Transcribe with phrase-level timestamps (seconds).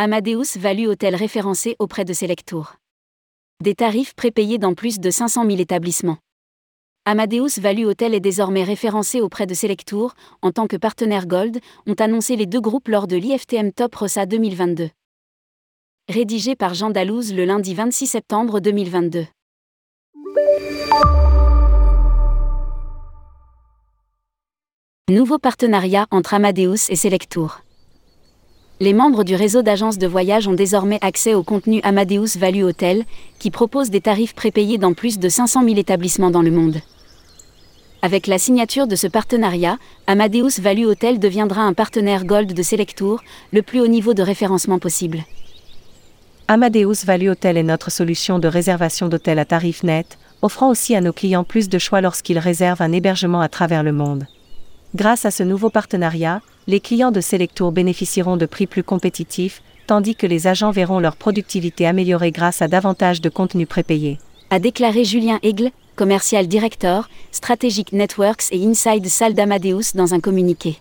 [0.00, 2.76] Amadeus Value Hôtel référencé auprès de Selectour.
[3.60, 6.18] Des tarifs prépayés dans plus de 500 000 établissements.
[7.04, 11.94] Amadeus Value Hotel est désormais référencé auprès de Selectour, en tant que partenaire Gold, ont
[11.94, 14.90] annoncé les deux groupes lors de l'IFTM Top Rossa 2022.
[16.08, 19.26] Rédigé par Jean Dalouse le lundi 26 septembre 2022.
[25.10, 27.62] Nouveau partenariat entre Amadeus et Selectour.
[28.80, 33.04] Les membres du réseau d'agences de voyage ont désormais accès au contenu Amadeus Value Hotel,
[33.40, 36.76] qui propose des tarifs prépayés dans plus de 500 000 établissements dans le monde.
[38.02, 43.20] Avec la signature de ce partenariat, Amadeus Value Hotel deviendra un partenaire Gold de Selectour,
[43.52, 45.24] le plus haut niveau de référencement possible.
[46.46, 51.00] Amadeus Value Hotel est notre solution de réservation d'hôtels à tarif net, offrant aussi à
[51.00, 54.28] nos clients plus de choix lorsqu'ils réservent un hébergement à travers le monde.
[54.94, 60.14] Grâce à ce nouveau partenariat, les clients de Selectour bénéficieront de prix plus compétitifs, tandis
[60.14, 64.18] que les agents verront leur productivité améliorée grâce à davantage de contenu prépayé.
[64.48, 70.78] A déclaré Julien Aigle, commercial director, Strategic Networks et Inside Salle d'Amadeus dans un communiqué.